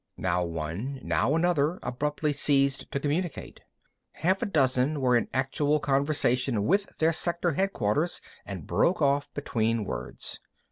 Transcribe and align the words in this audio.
Now 0.17 0.43
one, 0.43 0.99
now 1.03 1.35
another 1.35 1.77
abruptly 1.83 2.33
ceased 2.33 2.89
to 2.91 2.99
communicate. 2.99 3.59
Half 4.13 4.41
a 4.41 4.47
dozen 4.47 4.99
were 4.99 5.15
in 5.15 5.27
actual 5.31 5.79
conversation 5.79 6.65
with 6.65 6.97
their 6.97 7.13
sector 7.13 7.51
headquarters, 7.51 8.19
and 8.43 8.65
broke 8.65 8.99
off 8.99 9.31
between 9.35 9.85
words. 9.85 10.39